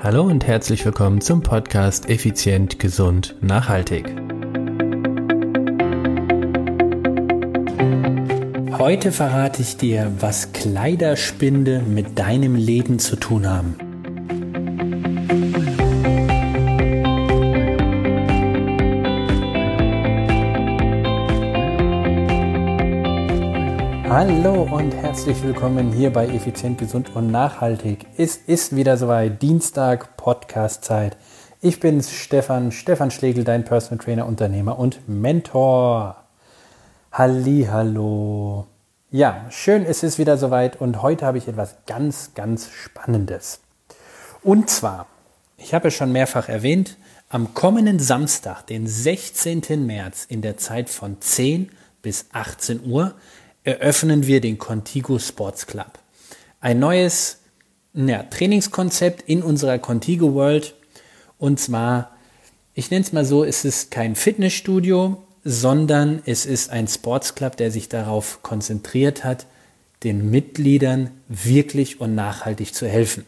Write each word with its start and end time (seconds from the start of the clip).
Hallo 0.00 0.22
und 0.22 0.46
herzlich 0.46 0.84
willkommen 0.84 1.20
zum 1.20 1.42
Podcast 1.42 2.08
Effizient, 2.08 2.78
Gesund, 2.78 3.34
Nachhaltig. 3.40 4.06
Heute 8.78 9.10
verrate 9.10 9.60
ich 9.60 9.76
dir, 9.76 10.12
was 10.20 10.52
Kleiderspinde 10.52 11.80
mit 11.80 12.16
deinem 12.16 12.54
Leben 12.54 13.00
zu 13.00 13.16
tun 13.16 13.48
haben. 13.48 13.74
Hallo 24.20 24.64
und 24.64 24.92
herzlich 24.96 25.40
willkommen 25.44 25.92
hier 25.92 26.12
bei 26.12 26.26
Effizient, 26.26 26.76
Gesund 26.76 27.14
und 27.14 27.30
Nachhaltig. 27.30 28.04
Es 28.16 28.34
ist 28.34 28.74
wieder 28.74 28.96
soweit, 28.96 29.40
Dienstag, 29.40 30.16
Podcast-Zeit. 30.16 31.16
Ich 31.60 31.78
bin's, 31.78 32.10
Stefan, 32.10 32.72
Stefan 32.72 33.12
Schlegel, 33.12 33.44
dein 33.44 33.64
Personal 33.64 34.04
Trainer, 34.04 34.26
Unternehmer 34.26 34.76
und 34.76 35.08
Mentor. 35.08 36.24
Halli, 37.12 37.68
hallo. 37.70 38.66
Ja, 39.12 39.46
schön, 39.50 39.84
es 39.84 40.02
ist 40.02 40.18
wieder 40.18 40.36
soweit 40.36 40.80
und 40.80 41.00
heute 41.00 41.24
habe 41.24 41.38
ich 41.38 41.46
etwas 41.46 41.76
ganz, 41.86 42.32
ganz 42.34 42.70
Spannendes. 42.72 43.60
Und 44.42 44.68
zwar, 44.68 45.06
ich 45.56 45.74
habe 45.74 45.86
es 45.86 45.94
schon 45.94 46.10
mehrfach 46.10 46.48
erwähnt, 46.48 46.96
am 47.28 47.54
kommenden 47.54 48.00
Samstag, 48.00 48.66
den 48.66 48.88
16. 48.88 49.86
März 49.86 50.24
in 50.28 50.42
der 50.42 50.56
Zeit 50.56 50.90
von 50.90 51.20
10 51.20 51.70
bis 52.02 52.26
18 52.32 52.84
Uhr, 52.84 53.14
eröffnen 53.68 54.26
wir 54.26 54.40
den 54.40 54.56
Contigo 54.56 55.18
Sports 55.18 55.66
Club. 55.66 55.98
Ein 56.58 56.78
neues 56.78 57.40
ja, 57.92 58.22
Trainingskonzept 58.22 59.28
in 59.28 59.42
unserer 59.42 59.78
Contigo 59.78 60.32
World. 60.32 60.74
Und 61.36 61.60
zwar, 61.60 62.16
ich 62.72 62.90
nenne 62.90 63.04
es 63.04 63.12
mal 63.12 63.26
so, 63.26 63.44
es 63.44 63.66
ist 63.66 63.90
kein 63.90 64.16
Fitnessstudio, 64.16 65.22
sondern 65.44 66.22
es 66.24 66.46
ist 66.46 66.70
ein 66.70 66.88
Sports 66.88 67.34
Club, 67.34 67.58
der 67.58 67.70
sich 67.70 67.90
darauf 67.90 68.42
konzentriert 68.42 69.22
hat, 69.22 69.44
den 70.02 70.30
Mitgliedern 70.30 71.10
wirklich 71.28 72.00
und 72.00 72.14
nachhaltig 72.14 72.74
zu 72.74 72.88
helfen. 72.88 73.26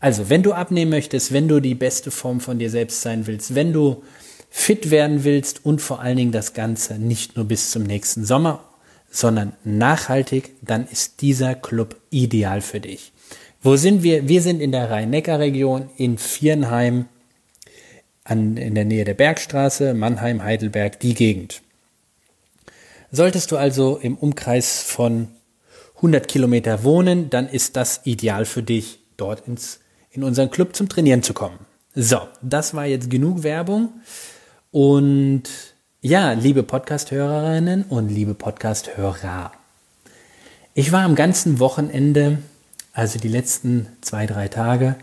Also, 0.00 0.30
wenn 0.30 0.42
du 0.42 0.54
abnehmen 0.54 0.92
möchtest, 0.92 1.30
wenn 1.32 1.46
du 1.46 1.60
die 1.60 1.74
beste 1.74 2.10
Form 2.10 2.40
von 2.40 2.58
dir 2.58 2.70
selbst 2.70 3.02
sein 3.02 3.26
willst, 3.26 3.54
wenn 3.54 3.74
du 3.74 4.02
fit 4.48 4.90
werden 4.90 5.24
willst 5.24 5.62
und 5.66 5.82
vor 5.82 6.00
allen 6.00 6.16
Dingen 6.16 6.32
das 6.32 6.54
Ganze 6.54 6.98
nicht 6.98 7.36
nur 7.36 7.44
bis 7.44 7.70
zum 7.70 7.82
nächsten 7.82 8.24
Sommer 8.24 8.64
sondern 9.14 9.52
nachhaltig, 9.62 10.56
dann 10.60 10.88
ist 10.88 11.20
dieser 11.20 11.54
Club 11.54 12.00
ideal 12.10 12.60
für 12.60 12.80
dich. 12.80 13.12
Wo 13.62 13.76
sind 13.76 14.02
wir? 14.02 14.26
Wir 14.28 14.42
sind 14.42 14.60
in 14.60 14.72
der 14.72 14.90
Rhein-Neckar-Region 14.90 15.88
in 15.96 16.18
Viernheim, 16.18 17.06
an, 18.24 18.56
in 18.56 18.74
der 18.74 18.84
Nähe 18.84 19.04
der 19.04 19.14
Bergstraße, 19.14 19.94
Mannheim, 19.94 20.42
Heidelberg, 20.42 20.98
die 20.98 21.14
Gegend. 21.14 21.62
Solltest 23.12 23.52
du 23.52 23.56
also 23.56 23.98
im 23.98 24.16
Umkreis 24.16 24.82
von 24.82 25.28
100 25.96 26.26
Kilometer 26.26 26.82
wohnen, 26.82 27.30
dann 27.30 27.48
ist 27.48 27.76
das 27.76 28.00
ideal 28.02 28.44
für 28.44 28.64
dich, 28.64 28.98
dort 29.16 29.46
ins, 29.46 29.78
in 30.10 30.24
unseren 30.24 30.50
Club 30.50 30.74
zum 30.74 30.88
Trainieren 30.88 31.22
zu 31.22 31.34
kommen. 31.34 31.60
So, 31.94 32.18
das 32.42 32.74
war 32.74 32.86
jetzt 32.86 33.10
genug 33.10 33.44
Werbung 33.44 33.92
und 34.72 35.73
ja, 36.04 36.32
liebe 36.32 36.62
Podcast-Hörerinnen 36.62 37.84
und 37.88 38.10
liebe 38.10 38.34
Podcast-Hörer. 38.34 39.52
Ich 40.74 40.92
war 40.92 41.02
am 41.02 41.14
ganzen 41.14 41.60
Wochenende, 41.60 42.40
also 42.92 43.18
die 43.18 43.28
letzten 43.28 43.86
zwei, 44.02 44.26
drei 44.26 44.48
Tage, 44.48 44.96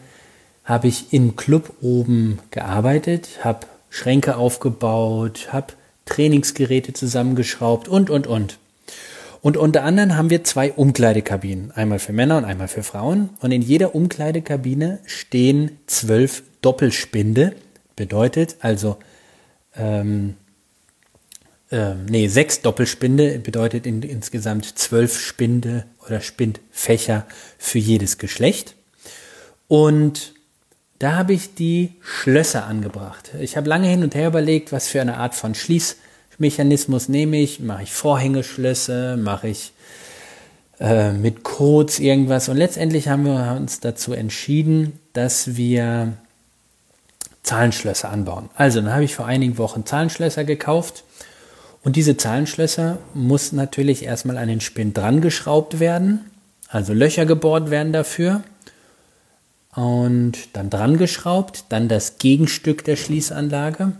habe 0.63 0.87
ich 0.87 1.11
im 1.11 1.35
Club 1.35 1.73
oben 1.81 2.37
gearbeitet, 2.51 3.43
habe 3.43 3.65
Schränke 3.89 4.37
aufgebaut, 4.37 5.47
habe 5.51 5.73
Trainingsgeräte 6.05 6.93
zusammengeschraubt 6.93 7.87
und, 7.87 8.11
und, 8.11 8.27
und. 8.27 8.59
Und 9.41 9.57
unter 9.57 9.83
anderem 9.83 10.15
haben 10.15 10.29
wir 10.29 10.43
zwei 10.43 10.71
Umkleidekabinen, 10.71 11.71
einmal 11.71 11.97
für 11.97 12.13
Männer 12.13 12.37
und 12.37 12.45
einmal 12.45 12.67
für 12.67 12.83
Frauen. 12.83 13.31
Und 13.39 13.51
in 13.51 13.63
jeder 13.63 13.95
Umkleidekabine 13.95 14.99
stehen 15.07 15.79
zwölf 15.87 16.43
Doppelspinde, 16.61 17.55
bedeutet 17.95 18.57
also 18.59 18.97
ähm, 19.75 20.35
ähm, 21.71 22.05
nee, 22.05 22.27
sechs 22.27 22.61
Doppelspinde 22.61 23.39
bedeutet 23.39 23.85
in, 23.85 24.01
insgesamt 24.03 24.77
zwölf 24.77 25.17
Spinde 25.17 25.85
oder 26.05 26.19
Spindfächer 26.19 27.25
für 27.57 27.79
jedes 27.79 28.17
Geschlecht. 28.17 28.75
Und 29.69 30.33
da 30.99 31.15
habe 31.15 31.33
ich 31.33 31.55
die 31.55 31.93
Schlösser 32.01 32.65
angebracht. 32.65 33.31
Ich 33.39 33.55
habe 33.55 33.69
lange 33.69 33.87
hin 33.87 34.03
und 34.03 34.15
her 34.15 34.27
überlegt, 34.27 34.73
was 34.73 34.89
für 34.89 34.99
eine 34.99 35.17
Art 35.17 35.33
von 35.33 35.55
Schließmechanismus 35.55 37.07
nehme 37.07 37.37
ich. 37.37 37.61
Mache 37.61 37.83
ich 37.83 37.93
Vorhängeschlösser, 37.93 39.15
mache 39.15 39.47
ich 39.47 39.71
äh, 40.81 41.13
mit 41.13 41.43
Codes 41.43 41.99
irgendwas. 41.99 42.49
Und 42.49 42.57
letztendlich 42.57 43.07
haben 43.07 43.23
wir 43.23 43.55
uns 43.57 43.79
dazu 43.79 44.11
entschieden, 44.11 44.99
dass 45.13 45.55
wir 45.55 46.13
Zahlenschlösser 47.43 48.09
anbauen. 48.09 48.49
Also, 48.55 48.81
dann 48.81 48.93
habe 48.93 49.05
ich 49.05 49.15
vor 49.15 49.25
einigen 49.25 49.57
Wochen 49.57 49.85
Zahlenschlösser 49.85 50.43
gekauft 50.43 51.05
und 51.83 51.95
diese 51.95 52.17
Zahlenschlösser 52.17 52.99
muss 53.13 53.51
natürlich 53.51 54.03
erstmal 54.03 54.37
an 54.37 54.47
den 54.47 54.61
Spind 54.61 54.97
dran 54.97 55.21
geschraubt 55.21 55.79
werden, 55.79 56.25
also 56.67 56.93
Löcher 56.93 57.25
gebohrt 57.25 57.69
werden 57.71 57.91
dafür. 57.91 58.43
Und 59.73 60.33
dann 60.53 60.69
dran 60.69 60.97
geschraubt, 60.97 61.65
dann 61.69 61.87
das 61.87 62.17
Gegenstück 62.17 62.83
der 62.83 62.97
Schließanlage 62.97 63.93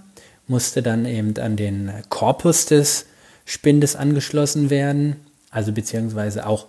musste 0.47 0.83
dann 0.83 1.05
eben 1.05 1.37
an 1.37 1.55
den 1.55 1.91
Korpus 2.09 2.65
des 2.65 3.05
Spindes 3.45 3.95
angeschlossen 3.95 4.69
werden, 4.69 5.15
also 5.49 5.71
beziehungsweise 5.71 6.45
auch 6.45 6.67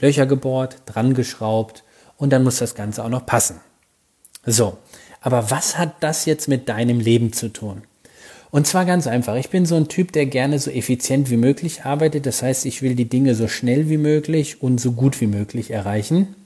Löcher 0.00 0.26
gebohrt, 0.26 0.76
dran 0.86 1.14
geschraubt 1.14 1.82
und 2.16 2.30
dann 2.30 2.44
muss 2.44 2.58
das 2.58 2.74
Ganze 2.74 3.02
auch 3.04 3.08
noch 3.08 3.26
passen. 3.26 3.60
So, 4.44 4.76
aber 5.20 5.50
was 5.50 5.78
hat 5.78 5.94
das 6.00 6.24
jetzt 6.26 6.46
mit 6.46 6.68
deinem 6.68 7.00
Leben 7.00 7.32
zu 7.32 7.48
tun? 7.48 7.82
Und 8.52 8.66
zwar 8.66 8.84
ganz 8.84 9.06
einfach. 9.06 9.36
Ich 9.36 9.48
bin 9.48 9.64
so 9.64 9.76
ein 9.76 9.88
Typ, 9.88 10.12
der 10.12 10.26
gerne 10.26 10.58
so 10.58 10.70
effizient 10.70 11.30
wie 11.30 11.38
möglich 11.38 11.86
arbeitet. 11.86 12.26
Das 12.26 12.42
heißt, 12.42 12.66
ich 12.66 12.82
will 12.82 12.94
die 12.94 13.08
Dinge 13.08 13.34
so 13.34 13.48
schnell 13.48 13.88
wie 13.88 13.96
möglich 13.96 14.62
und 14.62 14.78
so 14.78 14.92
gut 14.92 15.22
wie 15.22 15.26
möglich 15.26 15.70
erreichen. 15.70 16.36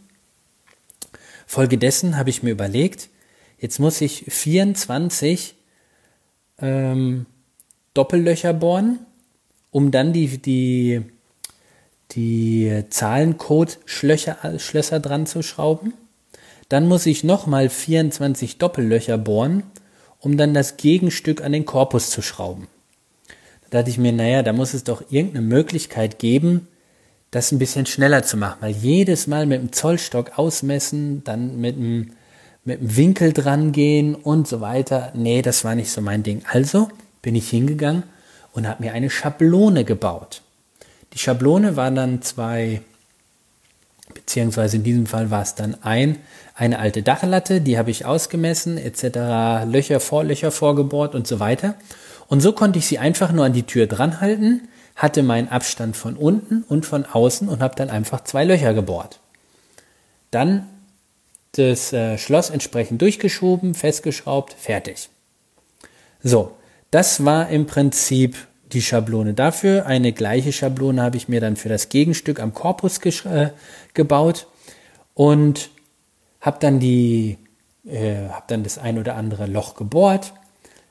Folgedessen 1.49 2.17
habe 2.17 2.31
ich 2.31 2.45
mir 2.45 2.53
überlegt, 2.53 3.09
jetzt 3.59 3.81
muss 3.81 4.01
ich 4.01 4.25
24 4.29 5.57
ähm, 6.61 7.27
Doppellöcher 7.93 8.53
bohren, 8.53 9.01
um 9.73 9.91
dann 9.91 10.13
die, 10.13 10.39
die, 10.39 11.03
die 12.13 12.85
Zahlencode-Schlösser 12.89 15.01
dran 15.01 15.27
zu 15.27 15.43
schrauben. 15.43 15.93
Dann 16.69 16.87
muss 16.87 17.05
ich 17.05 17.25
nochmal 17.25 17.69
24 17.69 18.59
Doppellöcher 18.59 19.19
bohren, 19.19 19.65
um 20.21 20.37
dann 20.37 20.55
das 20.55 20.77
Gegenstück 20.77 21.43
an 21.43 21.53
den 21.53 21.65
Korpus 21.65 22.11
zu 22.11 22.23
schrauben. 22.23 22.69
Da 23.63 23.79
dachte 23.79 23.91
ich 23.91 23.99
mir, 23.99 24.13
naja, 24.13 24.43
da 24.43 24.53
muss 24.53 24.75
es 24.75 24.85
doch 24.85 25.03
irgendeine 25.11 25.47
Möglichkeit 25.47 26.19
geben, 26.19 26.69
das 27.31 27.53
ein 27.53 27.59
bisschen 27.59 27.87
schneller 27.87 28.23
zu 28.23 28.37
machen, 28.37 28.59
weil 28.61 28.73
jedes 28.73 29.27
Mal 29.27 29.47
mit 29.47 29.61
dem 29.61 29.73
Zollstock 29.73 30.39
ausmessen, 30.39 31.25
dann 31.25 31.61
mit 31.61 31.77
dem, 31.77 32.13
mit 32.65 32.81
dem 32.81 32.97
Winkel 32.97 33.33
dran 33.33 33.73
gehen 33.73 34.15
und 34.15 34.47
so 34.47 34.61
weiter. 34.61 35.13
Nee, 35.15 35.43
das 35.43 35.65
war 35.65 35.75
nicht 35.75 35.91
so 35.91 36.01
mein 36.01 36.23
Ding. 36.23 36.43
Also 36.51 36.89
bin 37.23 37.35
ich 37.35 37.51
hingegangen 37.51 38.05
und 38.53 38.67
habe 38.67 38.85
mir 38.85 38.93
eine 38.93 39.11
Schablone 39.11 39.85
gebaut. 39.85 40.43
Die 41.13 41.19
Schablone 41.19 41.77
war 41.77 41.91
dann 41.91 42.23
zwei 42.23 42.83
beziehungsweise 44.15 44.77
in 44.77 44.83
diesem 44.83 45.07
Fall 45.07 45.31
war 45.31 45.43
es 45.43 45.55
dann 45.55 45.83
ein, 45.83 46.19
eine 46.57 46.79
alte 46.79 47.03
Dachlatte, 47.03 47.61
die 47.61 47.79
habe 47.79 47.91
ich 47.91 48.07
ausgemessen, 48.07 48.79
etc., 48.79 49.67
Löcher, 49.71 50.01
Vorlöcher 50.01 50.51
vorgebohrt 50.51 51.15
und 51.15 51.27
so 51.27 51.39
weiter. 51.39 51.75
Und 52.29 52.41
so 52.41 52.53
konnte 52.53 52.79
ich 52.79 52.87
sie 52.87 52.99
einfach 52.99 53.31
nur 53.31 53.45
an 53.45 53.53
die 53.53 53.65
Tür 53.65 53.87
dranhalten, 53.87 54.69
hatte 54.97 55.23
meinen 55.23 55.49
Abstand 55.49 55.97
von 55.97 56.17
unten 56.17 56.63
und 56.63 56.87
von 56.87 57.05
außen 57.05 57.49
und 57.49 57.61
habe 57.61 57.77
dann 57.77 57.91
einfach 57.91 58.25
zwei 58.25 58.45
Löcher 58.45 58.73
gebohrt. 58.73 59.21
Dann 60.31 60.67
das 61.53 61.93
äh, 61.93 62.17
Schloss 62.17 62.49
entsprechend 62.49 63.03
durchgeschoben, 63.03 63.75
festgeschraubt, 63.75 64.55
fertig. 64.55 65.11
So, 66.23 66.53
das 66.91 67.25
war 67.25 67.51
im 67.51 67.67
Prinzip 67.67 68.37
die 68.73 68.83
Schablone 68.83 69.35
dafür. 69.35 69.85
Eine 69.87 70.13
gleiche 70.13 70.53
Schablone 70.53 71.03
habe 71.03 71.19
ich 71.19 71.29
mir 71.29 71.41
dann 71.41 71.57
für 71.57 71.69
das 71.69 71.91
Gegenstück 71.91 72.41
am 72.41 72.55
Korpus 72.55 72.99
äh, 72.99 73.51
gebaut 73.93 74.47
und 75.15 75.71
habe 76.47 76.59
dann 76.61 76.79
die, 76.79 77.39
äh, 77.85 78.29
habe 78.29 78.45
dann 78.47 78.63
das 78.63 78.79
ein 78.79 78.99
oder 78.99 79.17
andere 79.17 79.47
Loch 79.47 79.75
gebohrt, 79.75 80.33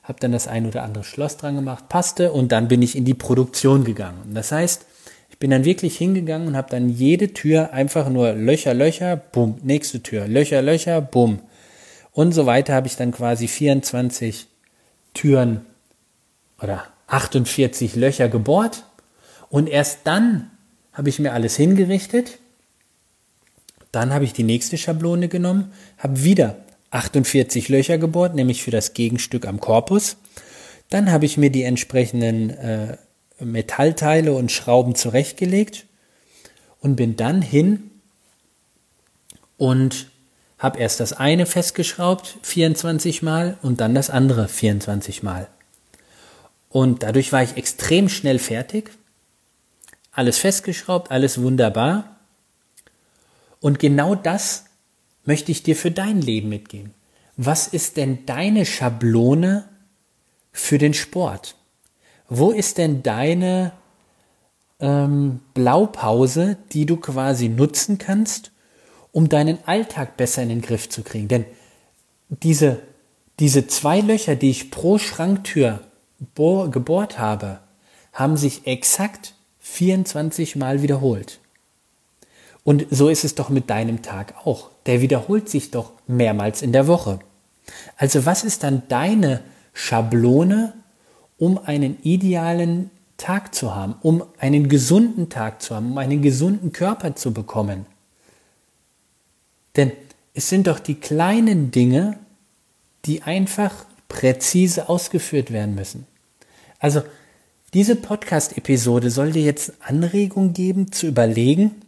habe 0.04 0.20
dann 0.20 0.34
das 0.34 0.48
ein 0.50 0.68
oder 0.68 0.84
andere 0.84 1.06
Schloss 1.06 1.38
dran 1.38 1.56
gemacht, 1.56 1.88
passte 1.88 2.34
und 2.34 2.52
dann 2.52 2.68
bin 2.68 2.82
ich 2.82 2.96
in 2.96 3.06
die 3.06 3.14
Produktion 3.14 3.86
gegangen. 3.86 4.34
Das 4.34 4.52
heißt, 4.52 4.86
ich 5.30 5.40
bin 5.40 5.52
dann 5.52 5.64
wirklich 5.64 5.98
hingegangen 5.98 6.50
und 6.50 6.58
habe 6.58 6.70
dann 6.70 6.90
jede 6.90 7.34
Tür 7.34 7.72
einfach 7.72 8.10
nur 8.10 8.34
Löcher, 8.34 8.74
Löcher, 8.74 9.16
bumm, 9.16 9.58
nächste 9.64 10.04
Tür, 10.04 10.28
Löcher, 10.28 10.62
Löcher, 10.62 11.00
bumm. 11.00 11.40
und 12.12 12.34
so 12.34 12.46
weiter 12.46 12.74
habe 12.74 12.88
ich 12.88 12.98
dann 12.98 13.12
quasi 13.12 13.48
24 13.48 14.48
Türen 15.14 15.66
oder 16.62 16.84
48 17.08 17.96
Löcher 17.96 18.28
gebohrt 18.28 18.84
und 19.50 19.68
erst 19.68 20.00
dann 20.04 20.52
habe 20.92 21.08
ich 21.08 21.20
mir 21.20 21.32
alles 21.32 21.56
hingerichtet. 21.56 22.40
Dann 23.96 24.14
habe 24.14 24.26
ich 24.26 24.34
die 24.34 24.44
nächste 24.44 24.78
Schablone 24.78 25.30
genommen, 25.30 25.72
habe 25.98 26.22
wieder 26.22 26.58
48 26.92 27.70
Löcher 27.70 27.98
gebohrt, 27.98 28.36
nämlich 28.36 28.62
für 28.62 28.72
das 28.72 28.94
Gegenstück 28.94 29.48
am 29.48 29.62
Korpus. 29.62 30.18
Dann 30.90 31.14
habe 31.14 31.26
ich 31.26 31.38
mir 31.38 31.50
die 31.50 31.64
entsprechenden 31.64 32.50
äh, 32.50 32.98
Metallteile 33.40 34.34
und 34.34 34.52
Schrauben 34.52 34.96
zurechtgelegt 34.96 35.86
und 36.82 36.98
bin 36.98 37.16
dann 37.16 37.42
hin 37.42 37.90
und 39.56 40.08
habe 40.60 40.80
erst 40.80 41.00
das 41.00 41.14
eine 41.14 41.46
festgeschraubt 41.46 42.38
24 42.42 43.22
Mal 43.22 43.58
und 43.62 43.80
dann 43.80 43.96
das 43.96 44.10
andere 44.10 44.50
24 44.50 45.24
Mal. 45.24 45.48
Und 46.68 47.04
dadurch 47.04 47.32
war 47.32 47.44
ich 47.44 47.56
extrem 47.56 48.10
schnell 48.10 48.40
fertig. 48.40 48.92
Alles 50.12 50.38
festgeschraubt, 50.38 51.12
alles 51.12 51.42
wunderbar. 51.42 52.15
Und 53.60 53.80
genau 53.80 54.16
das 54.16 54.66
möchte 55.24 55.52
ich 55.52 55.64
dir 55.64 55.76
für 55.76 55.92
dein 55.92 56.22
Leben 56.22 56.50
mitgeben. 56.50 56.94
Was 57.38 57.68
ist 57.68 57.98
denn 57.98 58.26
deine 58.26 58.66
Schablone 58.66 59.68
für 60.52 60.78
den 60.78 60.94
Sport? 60.94 61.56
Wo 62.30 62.52
ist 62.52 62.78
denn 62.78 63.04
deine 63.04 63.74
ähm, 64.80 65.42
Blaupause, 65.54 66.58
die 66.72 66.86
du 66.86 66.98
quasi 66.98 67.50
nutzen 67.50 67.98
kannst, 67.98 68.52
um 69.12 69.30
deinen 69.30 69.60
Alltag 69.66 70.18
besser 70.18 70.44
in 70.44 70.50
den 70.50 70.62
Griff 70.62 70.90
zu 70.90 71.04
kriegen? 71.04 71.28
Denn 71.28 71.46
diese, 72.30 72.82
diese 73.40 73.68
zwei 73.68 74.00
Löcher, 74.00 74.36
die 74.36 74.50
ich 74.50 74.72
pro 74.72 74.98
Schranktür 74.98 75.82
bohr, 76.34 76.72
gebohrt 76.72 77.20
habe, 77.20 77.60
haben 78.14 78.38
sich 78.38 78.66
exakt 78.66 79.36
24 79.60 80.56
Mal 80.56 80.82
wiederholt. 80.82 81.40
Und 82.66 82.88
so 82.90 83.10
ist 83.10 83.24
es 83.24 83.36
doch 83.36 83.50
mit 83.50 83.70
deinem 83.70 84.02
Tag 84.02 84.34
auch. 84.44 84.72
Der 84.88 85.00
wiederholt 85.00 85.48
sich 85.48 85.70
doch 85.70 85.92
mehrmals 86.08 86.64
in 86.64 86.72
der 86.72 86.88
Woche. 86.88 87.20
Also 87.96 88.26
was 88.26 88.44
ist 88.44 88.64
dann 88.64 88.82
deine 88.88 89.42
Schablone, 89.74 90.74
um 91.38 91.60
einen 91.60 92.02
idealen 92.02 92.90
Tag 93.18 93.54
zu 93.54 93.76
haben, 93.76 93.96
um 94.02 94.24
einen 94.40 94.68
gesunden 94.68 95.30
Tag 95.30 95.62
zu 95.62 95.76
haben, 95.76 95.92
um 95.92 95.98
einen 96.00 96.24
gesunden 96.24 96.74
Körper 96.74 97.16
zu 97.16 97.34
bekommen? 97.34 97.86
Denn 99.76 99.92
es 100.34 100.50
sind 100.50 100.66
doch 100.66 100.80
die 100.80 100.96
kleinen 100.96 101.70
Dinge, 101.70 102.18
die 103.06 103.22
einfach 103.22 103.86
präzise 104.08 104.90
ausgeführt 104.90 105.52
werden 105.52 105.76
müssen. 105.76 106.08
Also 106.80 107.04
diese 107.76 107.96
Podcast-Episode 107.96 109.12
soll 109.12 109.34
dir 109.34 109.44
jetzt 109.44 109.74
Anregung 109.82 110.54
geben 110.54 110.92
zu 110.92 111.06
überlegen, 111.06 111.85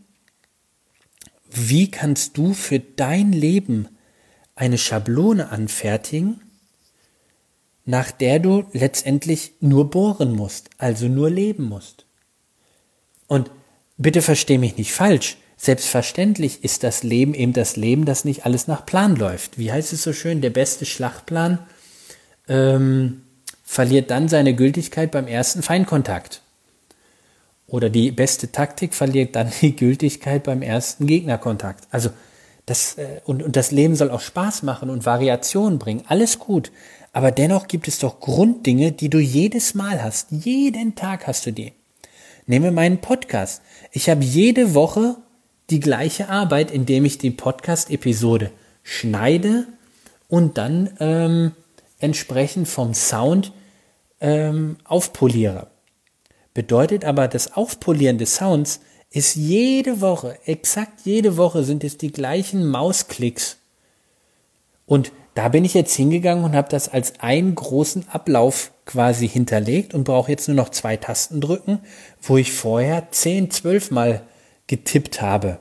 wie 1.51 1.89
kannst 1.89 2.37
du 2.37 2.53
für 2.53 2.79
dein 2.79 3.31
Leben 3.31 3.87
eine 4.55 4.77
Schablone 4.77 5.49
anfertigen, 5.49 6.41
nach 7.85 8.11
der 8.11 8.39
du 8.39 8.65
letztendlich 8.73 9.53
nur 9.61 9.89
bohren 9.89 10.33
musst, 10.33 10.69
also 10.77 11.07
nur 11.07 11.29
leben 11.29 11.63
musst. 11.63 12.05
Und 13.27 13.49
bitte 13.97 14.21
versteh 14.21 14.57
mich 14.57 14.77
nicht 14.77 14.91
falsch, 14.91 15.37
selbstverständlich 15.57 16.63
ist 16.63 16.83
das 16.83 17.03
Leben 17.03 17.33
eben 17.33 17.53
das 17.53 17.77
Leben, 17.77 18.05
das 18.05 18.25
nicht 18.25 18.45
alles 18.45 18.67
nach 18.67 18.85
Plan 18.85 19.15
läuft. 19.15 19.57
Wie 19.57 19.71
heißt 19.71 19.93
es 19.93 20.03
so 20.03 20.13
schön, 20.13 20.41
der 20.41 20.49
beste 20.49 20.85
Schlachtplan 20.85 21.59
ähm, 22.47 23.23
verliert 23.63 24.11
dann 24.11 24.27
seine 24.27 24.53
Gültigkeit 24.53 25.11
beim 25.11 25.27
ersten 25.27 25.63
Feinkontakt. 25.63 26.41
Oder 27.67 27.89
die 27.89 28.11
beste 28.11 28.51
Taktik 28.51 28.93
verliert 28.93 29.35
dann 29.35 29.51
die 29.61 29.75
Gültigkeit 29.75 30.43
beim 30.43 30.61
ersten 30.61 31.05
Gegnerkontakt. 31.05 31.85
Also 31.91 32.09
das, 32.65 32.97
äh, 32.97 33.21
und, 33.25 33.43
und 33.43 33.55
das 33.55 33.71
Leben 33.71 33.95
soll 33.95 34.09
auch 34.09 34.21
Spaß 34.21 34.63
machen 34.63 34.89
und 34.89 35.05
Variationen 35.05 35.79
bringen. 35.79 36.03
Alles 36.07 36.39
gut. 36.39 36.71
Aber 37.13 37.31
dennoch 37.31 37.67
gibt 37.67 37.87
es 37.87 37.99
doch 37.99 38.19
Grunddinge, 38.19 38.91
die 38.91 39.09
du 39.09 39.19
jedes 39.19 39.73
Mal 39.73 40.03
hast. 40.03 40.27
Jeden 40.31 40.95
Tag 40.95 41.27
hast 41.27 41.45
du 41.45 41.51
die. 41.51 41.73
Nehme 42.45 42.71
meinen 42.71 42.99
Podcast. 42.99 43.61
Ich 43.91 44.09
habe 44.09 44.23
jede 44.23 44.73
Woche 44.73 45.17
die 45.69 45.79
gleiche 45.79 46.29
Arbeit, 46.29 46.71
indem 46.71 47.03
ich 47.03 47.17
die 47.17 47.31
Podcast-Episode 47.31 48.51
schneide 48.83 49.67
und 50.29 50.57
dann 50.57 50.91
ähm, 50.99 51.51
entsprechend 51.99 52.67
vom 52.67 52.93
Sound 52.93 53.51
ähm, 54.21 54.77
aufpoliere. 54.85 55.67
Bedeutet 56.57 57.05
aber, 57.05 57.27
das 57.27 57.53
Aufpolieren 57.53 58.17
des 58.17 58.37
Sounds 58.37 58.79
ist 59.11 59.35
jede 59.35 60.01
Woche, 60.01 60.39
exakt 60.47 61.01
jede 61.03 61.37
Woche 61.37 61.63
sind 61.63 61.83
es 61.83 61.97
die 61.97 62.11
gleichen 62.11 62.67
Mausklicks. 62.67 63.57
Und 64.87 65.11
da 65.35 65.49
bin 65.49 65.65
ich 65.65 65.75
jetzt 65.75 65.93
hingegangen 65.93 66.43
und 66.43 66.55
habe 66.55 66.67
das 66.67 66.89
als 66.89 67.19
einen 67.19 67.53
großen 67.53 68.09
Ablauf 68.09 68.71
quasi 68.87 69.29
hinterlegt 69.29 69.93
und 69.93 70.05
brauche 70.05 70.31
jetzt 70.31 70.47
nur 70.47 70.57
noch 70.57 70.69
zwei 70.69 70.97
Tasten 70.97 71.41
drücken, 71.41 71.77
wo 72.23 72.37
ich 72.37 72.51
vorher 72.51 73.11
zehn, 73.11 73.51
zwölf 73.51 73.91
Mal 73.91 74.23
getippt 74.65 75.21
habe. 75.21 75.59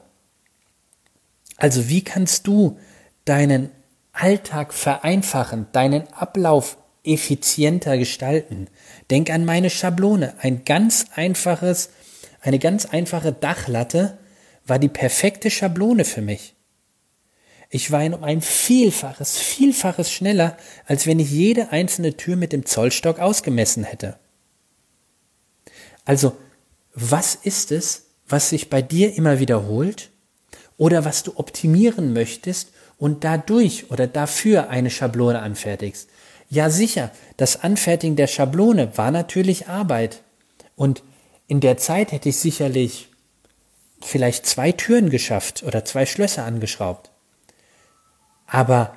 Also 1.58 1.90
wie 1.90 2.04
kannst 2.04 2.46
du 2.46 2.78
deinen 3.26 3.70
Alltag 4.14 4.72
vereinfachen, 4.72 5.66
deinen 5.72 6.10
Ablauf 6.14 6.78
effizienter 7.06 7.98
gestalten. 7.98 8.68
Denk 9.10 9.30
an 9.30 9.44
meine 9.44 9.70
Schablone. 9.70 10.34
Ein 10.38 10.64
ganz 10.64 11.06
einfaches, 11.14 11.90
eine 12.40 12.58
ganz 12.58 12.86
einfache 12.86 13.32
Dachlatte 13.32 14.18
war 14.66 14.78
die 14.78 14.88
perfekte 14.88 15.50
Schablone 15.50 16.04
für 16.04 16.22
mich. 16.22 16.54
Ich 17.68 17.90
war 17.90 18.04
um 18.04 18.22
ein 18.22 18.42
Vielfaches, 18.42 19.38
Vielfaches 19.38 20.12
schneller, 20.12 20.56
als 20.86 21.06
wenn 21.06 21.18
ich 21.18 21.30
jede 21.30 21.72
einzelne 21.72 22.16
Tür 22.16 22.36
mit 22.36 22.52
dem 22.52 22.64
Zollstock 22.64 23.18
ausgemessen 23.18 23.84
hätte. 23.84 24.18
Also, 26.04 26.36
was 26.94 27.34
ist 27.34 27.72
es, 27.72 28.06
was 28.28 28.50
sich 28.50 28.70
bei 28.70 28.82
dir 28.82 29.14
immer 29.14 29.40
wiederholt 29.40 30.10
oder 30.76 31.04
was 31.04 31.22
du 31.22 31.36
optimieren 31.36 32.12
möchtest 32.12 32.72
und 32.98 33.24
dadurch 33.24 33.90
oder 33.90 34.06
dafür 34.06 34.70
eine 34.70 34.90
Schablone 34.90 35.40
anfertigst? 35.40 36.08
Ja 36.48 36.70
sicher, 36.70 37.10
das 37.36 37.62
Anfertigen 37.62 38.16
der 38.16 38.26
Schablone 38.26 38.96
war 38.96 39.10
natürlich 39.10 39.68
Arbeit. 39.68 40.22
Und 40.76 41.02
in 41.48 41.60
der 41.60 41.76
Zeit 41.76 42.12
hätte 42.12 42.28
ich 42.28 42.36
sicherlich 42.36 43.08
vielleicht 44.00 44.46
zwei 44.46 44.72
Türen 44.72 45.10
geschafft 45.10 45.62
oder 45.62 45.84
zwei 45.84 46.06
Schlösser 46.06 46.44
angeschraubt. 46.44 47.10
Aber 48.46 48.96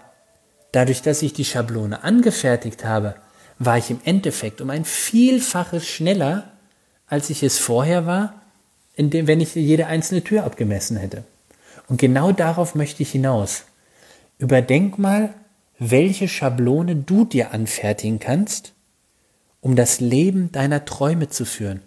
dadurch, 0.72 1.02
dass 1.02 1.22
ich 1.22 1.34
die 1.34 1.46
Schablone 1.46 2.04
angefertigt 2.04 2.86
habe, 2.86 3.16
war 3.58 3.78
ich 3.78 3.90
im 3.90 4.00
Endeffekt 4.06 4.62
um 4.62 4.70
ein 4.70 4.86
Vielfaches 4.86 5.88
schneller, 5.88 6.52
als 7.08 7.30
ich 7.30 7.44
es 7.44 7.58
vorher 7.58 8.06
war, 8.06 8.42
indem, 8.96 9.28
wenn 9.28 9.42
ich 9.42 9.56
jede 9.56 9.88
einzelne 9.88 10.24
Tür 10.24 10.44
abgemessen 10.44 10.98
hätte. 10.98 11.24
Und 11.88 12.00
genau 12.00 12.32
darauf 12.32 12.76
möchte 12.76 13.02
ich 13.02 13.12
hinaus. 13.12 13.64
Überdenk 14.38 15.00
mal, 15.00 15.34
welche 15.80 16.28
Schablone 16.28 16.96
du 16.96 17.26
dir 17.26 17.54
anfertigen 17.54 18.20
kannst, 18.20 18.74
um 19.62 19.76
das 19.76 20.00
Leben 20.00 20.52
deiner 20.52 20.86
Träume 20.86 21.30
zu 21.30 21.46
führen, 21.46 21.82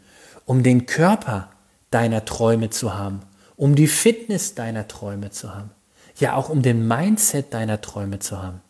um 0.47 0.63
den 0.63 0.87
Körper 0.87 1.51
deiner 1.91 2.25
Träume 2.25 2.71
zu 2.71 2.95
haben, 2.95 3.21
um 3.57 3.75
die 3.75 3.87
Fitness 3.87 4.55
deiner 4.55 4.89
Träume 4.89 5.31
zu 5.31 5.55
haben, 5.55 5.71
ja 6.19 6.35
auch 6.35 6.49
um 6.49 6.63
den 6.63 6.89
Mindset 6.89 7.53
deiner 7.55 7.81
Träume 7.81 8.19
zu 8.19 8.43
haben. 8.43 8.61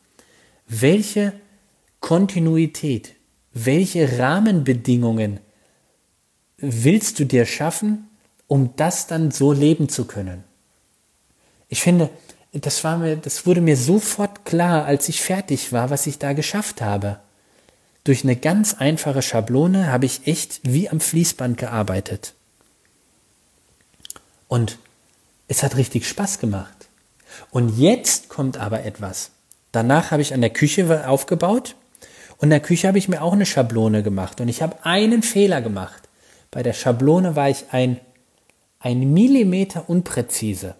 Welche 0.66 1.32
Kontinuität, 2.00 3.14
welche 3.52 4.18
Rahmenbedingungen 4.18 5.40
willst 6.58 7.18
du 7.20 7.24
dir 7.24 7.46
schaffen, 7.46 8.08
um 8.46 8.74
das 8.76 9.06
dann 9.06 9.30
so 9.30 9.52
leben 9.52 9.88
zu 9.88 10.04
können? 10.04 10.44
Ich 11.68 11.80
finde, 11.82 12.10
das 12.52 12.84
war 12.84 12.98
mir, 12.98 13.16
das 13.16 13.46
wurde 13.46 13.60
mir 13.60 13.76
sofort 13.76 14.44
klar, 14.44 14.84
als 14.84 15.08
ich 15.08 15.22
fertig 15.22 15.72
war, 15.72 15.90
was 15.90 16.06
ich 16.06 16.18
da 16.18 16.34
geschafft 16.34 16.82
habe. 16.82 17.18
Durch 18.04 18.24
eine 18.24 18.36
ganz 18.36 18.74
einfache 18.74 19.22
Schablone 19.22 19.86
habe 19.86 20.06
ich 20.06 20.26
echt 20.26 20.60
wie 20.64 20.90
am 20.90 21.00
Fließband 21.00 21.56
gearbeitet. 21.56 22.34
Und 24.48 24.78
es 25.48 25.62
hat 25.62 25.76
richtig 25.76 26.06
Spaß 26.06 26.40
gemacht. 26.40 26.88
Und 27.50 27.78
jetzt 27.78 28.28
kommt 28.28 28.58
aber 28.58 28.84
etwas. 28.84 29.30
Danach 29.70 30.10
habe 30.10 30.20
ich 30.20 30.34
an 30.34 30.42
der 30.42 30.50
Küche 30.50 31.08
aufgebaut 31.08 31.74
und 32.36 32.46
in 32.46 32.50
der 32.50 32.60
Küche 32.60 32.88
habe 32.88 32.98
ich 32.98 33.08
mir 33.08 33.22
auch 33.22 33.32
eine 33.32 33.46
Schablone 33.46 34.02
gemacht 34.02 34.40
und 34.42 34.48
ich 34.48 34.60
habe 34.60 34.84
einen 34.84 35.22
Fehler 35.22 35.62
gemacht. 35.62 36.02
Bei 36.50 36.62
der 36.62 36.74
Schablone 36.74 37.34
war 37.34 37.48
ich 37.48 37.64
ein, 37.70 37.98
ein 38.78 39.14
Millimeter 39.14 39.88
unpräzise. 39.88 40.74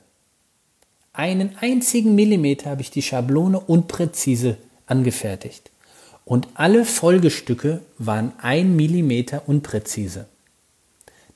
Einen 1.13 1.57
einzigen 1.61 2.15
Millimeter 2.15 2.71
habe 2.71 2.83
ich 2.83 2.91
die 2.91 3.03
Schablone 3.03 3.61
unpräzise 3.61 4.57
angefertigt. 4.87 5.71
Und 6.25 6.49
alle 6.55 6.85
Folgestücke 6.85 7.81
waren 7.99 8.33
ein 8.39 8.77
Millimeter 8.77 9.43
unpräzise. 9.47 10.27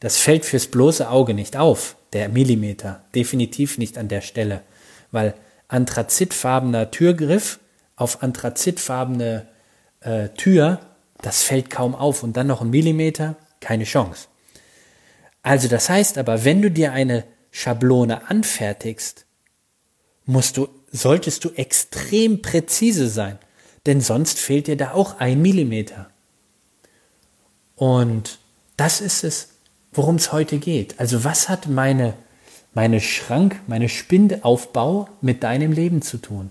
Das 0.00 0.18
fällt 0.18 0.44
fürs 0.44 0.68
bloße 0.68 1.08
Auge 1.10 1.34
nicht 1.34 1.56
auf, 1.56 1.96
der 2.12 2.28
Millimeter, 2.28 3.04
definitiv 3.14 3.78
nicht 3.78 3.98
an 3.98 4.08
der 4.08 4.20
Stelle, 4.20 4.62
weil 5.10 5.34
anthrazitfarbener 5.68 6.90
Türgriff 6.90 7.58
auf 7.96 8.22
anthrazitfarbene 8.22 9.48
äh, 10.00 10.28
Tür, 10.30 10.80
das 11.22 11.42
fällt 11.42 11.70
kaum 11.70 11.94
auf 11.94 12.22
und 12.22 12.36
dann 12.36 12.46
noch 12.46 12.60
ein 12.60 12.70
Millimeter, 12.70 13.36
keine 13.60 13.84
Chance. 13.84 14.28
Also 15.42 15.68
das 15.68 15.88
heißt 15.88 16.18
aber, 16.18 16.44
wenn 16.44 16.62
du 16.62 16.70
dir 16.70 16.92
eine 16.92 17.24
Schablone 17.50 18.28
anfertigst, 18.28 19.25
musst 20.26 20.56
du, 20.56 20.68
solltest 20.92 21.44
du 21.44 21.50
extrem 21.50 22.42
präzise 22.42 23.08
sein, 23.08 23.38
denn 23.86 24.00
sonst 24.00 24.38
fehlt 24.38 24.66
dir 24.66 24.76
da 24.76 24.92
auch 24.92 25.18
ein 25.18 25.40
Millimeter. 25.40 26.10
Und 27.76 28.38
das 28.76 29.00
ist 29.00 29.24
es, 29.24 29.50
worum 29.92 30.16
es 30.16 30.32
heute 30.32 30.58
geht. 30.58 30.98
Also 30.98 31.24
was 31.24 31.48
hat 31.48 31.68
meine, 31.68 32.14
meine 32.74 33.00
Schrank, 33.00 33.60
meine 33.66 33.88
Spindeaufbau 33.88 35.08
mit 35.20 35.42
deinem 35.42 35.72
Leben 35.72 36.02
zu 36.02 36.18
tun? 36.18 36.50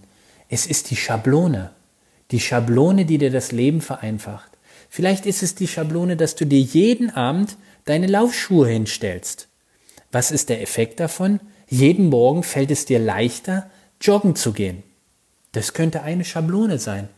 Es 0.50 0.65
ist 0.65 0.89
die 0.89 0.96
Schablone. 0.96 1.72
Die 2.32 2.39
Schablone, 2.39 3.05
die 3.05 3.17
dir 3.17 3.32
das 3.32 3.51
Leben 3.51 3.82
vereinfacht. 3.82 4.51
Vielleicht 4.89 5.25
ist 5.25 5.44
es 5.44 5.55
die 5.55 5.67
Schablone, 5.67 6.15
dass 6.15 6.36
du 6.36 6.46
dir 6.46 6.60
jeden 6.60 7.10
Abend 7.10 7.58
deine 7.86 8.08
Laufschuhe 8.08 8.67
hinstellst. 8.67 9.48
Was 10.12 10.32
ist 10.32 10.50
der 10.50 10.62
Effekt 10.62 11.00
davon? 11.00 11.39
Jeden 11.67 12.10
Morgen 12.10 12.43
fällt 12.43 12.72
es 12.72 12.86
dir 12.86 13.00
leichter, 13.00 13.69
joggen 14.01 14.36
zu 14.36 14.53
gehen. 14.53 14.84
Das 15.51 15.74
könnte 15.74 16.03
eine 16.03 16.25
Schablone 16.25 16.79
sein. 16.79 17.10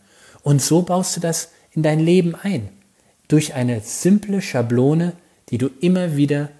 Und 0.42 0.62
so 0.62 0.82
baust 0.82 1.16
du 1.16 1.20
das 1.20 1.50
in 1.72 1.82
dein 1.82 2.00
Leben 2.00 2.34
ein. 2.34 2.68
Durch 3.26 3.54
eine 3.54 3.80
simple 3.80 4.40
Schablone, 4.40 5.12
die 5.50 5.58
du 5.58 5.68
immer 5.80 6.16
wieder, 6.16 6.50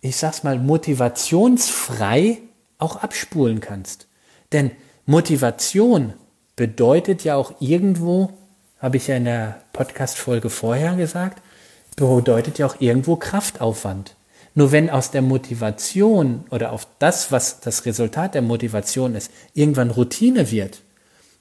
ich 0.00 0.16
sag's 0.16 0.42
mal, 0.44 0.58
motivationsfrei 0.58 2.38
auch 2.78 2.96
abspulen 2.96 3.60
kannst. 3.60 4.06
Denn 4.52 4.70
Motivation 5.06 6.12
bedeutet 6.54 7.24
ja 7.24 7.36
auch 7.36 7.54
irgendwo, 7.60 8.32
habe 8.78 8.98
ich 8.98 9.06
ja 9.08 9.16
in 9.16 9.24
der 9.24 9.62
Podcast-Folge 9.72 10.50
vorher 10.50 10.94
gesagt, 10.96 11.42
bedeutet 11.96 12.58
ja 12.58 12.66
auch 12.66 12.76
irgendwo 12.80 13.16
Kraftaufwand. 13.16 14.14
Nur 14.54 14.72
wenn 14.72 14.90
aus 14.90 15.10
der 15.10 15.22
Motivation 15.22 16.44
oder 16.50 16.72
auf 16.72 16.86
das, 16.98 17.32
was 17.32 17.60
das 17.60 17.86
Resultat 17.86 18.34
der 18.34 18.42
Motivation 18.42 19.14
ist, 19.14 19.30
irgendwann 19.54 19.90
Routine 19.90 20.50
wird, 20.50 20.80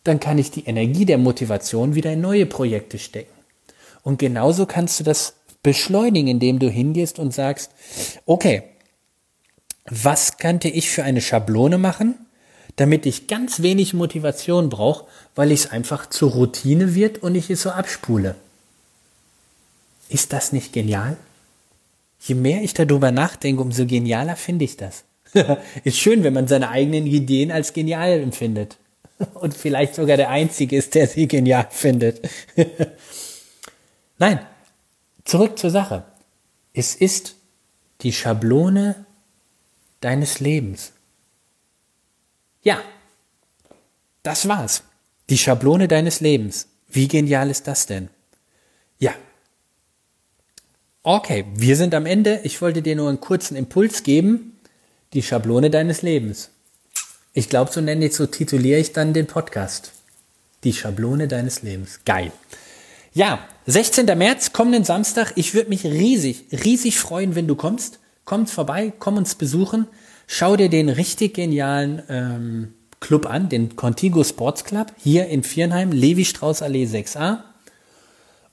dann 0.04 0.20
kann 0.20 0.38
ich 0.38 0.52
die 0.52 0.66
Energie 0.66 1.06
der 1.06 1.18
Motivation 1.18 1.94
wieder 1.96 2.14
in 2.14 2.22
neue 2.22 2.46
Projekte 2.46 2.98
stecken. 2.98 3.34
Und 4.04 4.18
genauso 4.18 4.66
kannst 4.66 5.00
du 5.00 5.04
das 5.04 5.36
beschleunigen, 5.62 6.28
indem 6.28 6.60
du 6.60 6.70
hingehst 6.70 7.20
und 7.20 7.34
sagst, 7.34 7.72
okay, 8.26 8.64
was 9.86 10.38
könnte 10.38 10.70
ich 10.70 10.90
für 10.90 11.04
eine 11.04 11.22
Schablone 11.22 11.78
machen, 11.78 12.16
damit 12.78 13.06
ich 13.06 13.28
ganz 13.28 13.62
wenig 13.62 13.94
Motivation 13.94 14.70
brauche, 14.70 15.06
weil 15.36 15.52
ich 15.52 15.66
es 15.66 15.72
einfach 15.72 16.08
zur 16.08 16.32
Routine 16.32 16.96
wird 16.96 17.20
und 17.20 17.36
ich 17.36 17.50
es 17.50 17.64
so 17.64 17.72
abspule. 17.72 18.36
Ist 20.10 20.34
das 20.34 20.52
nicht 20.52 20.74
genial? 20.74 21.18
Je 22.22 22.36
mehr 22.36 22.62
ich 22.62 22.74
darüber 22.74 23.12
nachdenke, 23.12 23.62
umso 23.62 23.86
genialer 23.88 24.36
finde 24.36 24.66
ich 24.66 24.78
das. 24.78 25.04
ist 25.84 25.98
schön, 25.98 26.24
wenn 26.24 26.34
man 26.34 26.48
seine 26.48 26.70
eigenen 26.70 27.08
Ideen 27.08 27.52
als 27.52 27.74
genial 27.74 28.20
empfindet. 28.20 28.78
Und 29.34 29.56
vielleicht 29.56 29.96
sogar 29.96 30.18
der 30.18 30.30
Einzige 30.30 30.76
ist, 30.76 30.94
der 30.94 31.08
sie 31.08 31.28
genial 31.28 31.68
findet. 31.72 32.22
Nein, 34.20 34.40
zurück 35.26 35.58
zur 35.58 35.72
Sache. 35.72 36.04
Es 36.74 36.94
ist 36.96 37.36
die 38.02 38.14
Schablone 38.14 39.06
deines 40.00 40.40
Lebens. 40.40 40.94
Ja, 42.62 42.82
das 44.22 44.48
war's. 44.48 44.84
Die 45.30 45.40
Schablone 45.40 45.88
deines 45.88 46.20
Lebens. 46.20 46.68
Wie 46.88 47.08
genial 47.08 47.50
ist 47.50 47.68
das 47.68 47.88
denn? 47.88 48.10
Ja. 49.00 49.16
Okay, 51.04 51.46
wir 51.56 51.78
sind 51.78 51.96
am 51.96 52.06
Ende. 52.06 52.42
Ich 52.44 52.62
wollte 52.62 52.84
dir 52.84 52.96
nur 52.96 53.10
einen 53.10 53.20
kurzen 53.20 53.58
Impuls 53.58 54.04
geben. 54.04 54.60
Die 55.14 55.24
Schablone 55.24 55.72
deines 55.72 56.04
Lebens. 56.04 56.52
Ich 57.34 57.50
glaube, 57.50 57.72
so 57.72 57.82
nenne 57.82 58.06
ich, 58.06 58.14
so 58.14 58.28
tituliere 58.28 58.80
ich 58.80 58.94
dann 58.94 59.12
den 59.12 59.26
Podcast. 59.26 59.94
Die 60.64 60.74
Schablone 60.74 61.28
deines 61.28 61.64
Lebens. 61.64 62.02
Geil. 62.06 62.32
Ja, 63.16 63.40
16. 63.66 64.06
März, 64.16 64.54
kommenden 64.54 64.84
Samstag. 64.84 65.34
Ich 65.38 65.56
würde 65.56 65.70
mich 65.70 65.86
riesig, 65.86 66.46
riesig 66.52 67.00
freuen, 67.00 67.34
wenn 67.34 67.48
du 67.48 67.56
kommst. 67.56 67.98
Kommt 68.24 68.52
vorbei, 68.52 68.94
komm 69.00 69.18
uns 69.18 69.34
besuchen. 69.34 69.88
Schau 70.28 70.56
dir 70.56 70.70
den 70.70 70.88
richtig 70.88 71.34
genialen 71.34 72.04
ähm, 72.10 72.74
Club 73.00 73.26
an, 73.26 73.50
den 73.50 73.76
Contigo 73.76 74.24
Sports 74.24 74.66
Club, 74.66 74.94
hier 75.00 75.26
in 75.30 75.42
Viernheim, 75.42 75.92
Levi-Strauß 75.92 76.62
Allee 76.62 76.86
6a. 76.86 77.40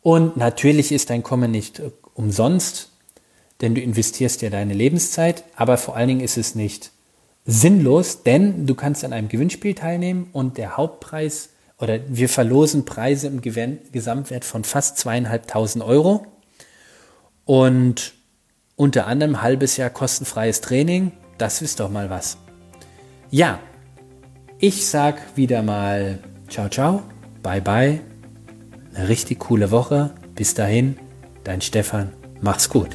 Und 0.00 0.38
natürlich 0.38 0.92
ist 0.92 1.10
dein 1.10 1.22
Kommen 1.22 1.50
nicht 1.50 1.80
äh, 1.80 1.90
umsonst, 2.18 2.90
denn 3.60 3.74
du 3.74 3.80
investierst 3.80 4.42
ja 4.42 4.50
deine 4.50 4.74
Lebenszeit, 4.74 5.44
aber 5.56 5.78
vor 5.78 5.96
allen 5.96 6.08
Dingen 6.08 6.20
ist 6.20 6.36
es 6.36 6.54
nicht 6.54 6.90
sinnlos, 7.46 8.22
denn 8.24 8.66
du 8.66 8.74
kannst 8.74 9.04
an 9.04 9.12
einem 9.12 9.28
Gewinnspiel 9.28 9.74
teilnehmen 9.74 10.28
und 10.32 10.58
der 10.58 10.76
Hauptpreis 10.76 11.50
oder 11.78 12.00
wir 12.08 12.28
verlosen 12.28 12.84
Preise 12.84 13.28
im 13.28 13.40
Gesamtwert 13.40 14.44
von 14.44 14.64
fast 14.64 14.98
zweieinhalbtausend 14.98 15.82
Euro 15.82 16.26
und 17.44 18.14
unter 18.76 19.06
anderem 19.06 19.40
halbes 19.42 19.76
Jahr 19.76 19.90
kostenfreies 19.90 20.60
Training, 20.60 21.12
das 21.38 21.62
ist 21.62 21.80
doch 21.80 21.88
mal 21.88 22.10
was. 22.10 22.36
Ja, 23.30 23.60
ich 24.58 24.86
sag 24.86 25.36
wieder 25.36 25.62
mal 25.62 26.18
ciao, 26.48 26.68
ciao, 26.68 27.02
bye, 27.42 27.60
bye. 27.60 28.00
Eine 28.94 29.08
richtig 29.08 29.38
coole 29.38 29.70
Woche. 29.70 30.14
Bis 30.34 30.54
dahin, 30.54 30.96
dein 31.44 31.60
Stefan. 31.60 32.12
Mach's 32.40 32.68
gut. 32.68 32.90